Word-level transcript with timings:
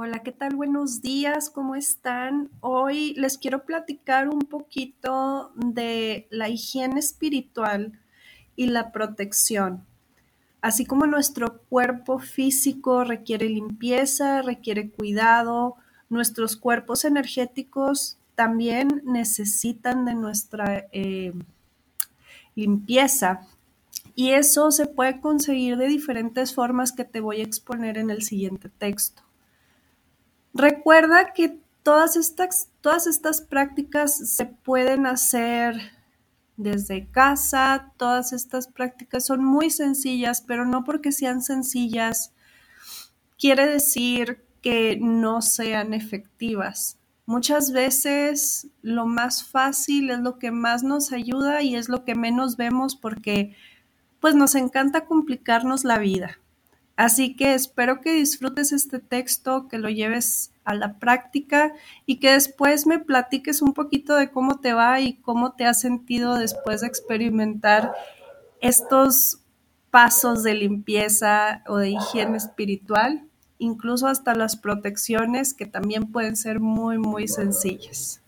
Hola, 0.00 0.20
¿qué 0.20 0.30
tal? 0.30 0.54
Buenos 0.54 1.02
días, 1.02 1.50
¿cómo 1.50 1.74
están? 1.74 2.50
Hoy 2.60 3.14
les 3.14 3.36
quiero 3.36 3.64
platicar 3.64 4.28
un 4.28 4.42
poquito 4.42 5.50
de 5.56 6.28
la 6.30 6.48
higiene 6.48 7.00
espiritual 7.00 7.98
y 8.54 8.68
la 8.68 8.92
protección. 8.92 9.84
Así 10.60 10.86
como 10.86 11.08
nuestro 11.08 11.62
cuerpo 11.62 12.20
físico 12.20 13.02
requiere 13.02 13.48
limpieza, 13.48 14.40
requiere 14.42 14.88
cuidado, 14.88 15.74
nuestros 16.10 16.56
cuerpos 16.56 17.04
energéticos 17.04 18.18
también 18.36 19.02
necesitan 19.04 20.04
de 20.04 20.14
nuestra 20.14 20.86
eh, 20.92 21.32
limpieza. 22.54 23.48
Y 24.14 24.30
eso 24.30 24.70
se 24.70 24.86
puede 24.86 25.20
conseguir 25.20 25.76
de 25.76 25.88
diferentes 25.88 26.54
formas 26.54 26.92
que 26.92 27.02
te 27.02 27.18
voy 27.18 27.40
a 27.40 27.44
exponer 27.44 27.98
en 27.98 28.10
el 28.10 28.22
siguiente 28.22 28.68
texto. 28.68 29.27
Recuerda 30.58 31.32
que 31.34 31.60
todas 31.84 32.16
estas, 32.16 32.68
todas 32.80 33.06
estas 33.06 33.40
prácticas 33.40 34.16
se 34.34 34.44
pueden 34.44 35.06
hacer 35.06 35.80
desde 36.56 37.06
casa, 37.06 37.92
todas 37.96 38.32
estas 38.32 38.66
prácticas 38.66 39.24
son 39.24 39.44
muy 39.44 39.70
sencillas, 39.70 40.40
pero 40.40 40.64
no 40.64 40.82
porque 40.82 41.12
sean 41.12 41.42
sencillas 41.42 42.32
quiere 43.38 43.68
decir 43.68 44.44
que 44.60 44.98
no 45.00 45.42
sean 45.42 45.94
efectivas. 45.94 46.98
Muchas 47.24 47.70
veces 47.70 48.66
lo 48.82 49.06
más 49.06 49.44
fácil 49.44 50.10
es 50.10 50.18
lo 50.18 50.40
que 50.40 50.50
más 50.50 50.82
nos 50.82 51.12
ayuda 51.12 51.62
y 51.62 51.76
es 51.76 51.88
lo 51.88 52.04
que 52.04 52.16
menos 52.16 52.56
vemos 52.56 52.96
porque 52.96 53.54
pues 54.18 54.34
nos 54.34 54.56
encanta 54.56 55.04
complicarnos 55.04 55.84
la 55.84 55.98
vida. 55.98 56.40
Así 56.98 57.36
que 57.36 57.54
espero 57.54 58.00
que 58.00 58.12
disfrutes 58.12 58.72
este 58.72 58.98
texto, 58.98 59.68
que 59.68 59.78
lo 59.78 59.88
lleves 59.88 60.50
a 60.64 60.74
la 60.74 60.98
práctica 60.98 61.72
y 62.06 62.16
que 62.16 62.32
después 62.32 62.88
me 62.88 62.98
platiques 62.98 63.62
un 63.62 63.72
poquito 63.72 64.16
de 64.16 64.32
cómo 64.32 64.58
te 64.58 64.72
va 64.72 64.98
y 64.98 65.14
cómo 65.14 65.52
te 65.52 65.64
has 65.64 65.80
sentido 65.80 66.34
después 66.34 66.80
de 66.80 66.88
experimentar 66.88 67.92
estos 68.60 69.38
pasos 69.92 70.42
de 70.42 70.54
limpieza 70.54 71.62
o 71.68 71.76
de 71.76 71.90
higiene 71.90 72.36
espiritual, 72.36 73.28
incluso 73.58 74.08
hasta 74.08 74.34
las 74.34 74.56
protecciones 74.56 75.54
que 75.54 75.66
también 75.66 76.10
pueden 76.10 76.34
ser 76.34 76.58
muy, 76.58 76.98
muy 76.98 77.28
sencillas. 77.28 78.20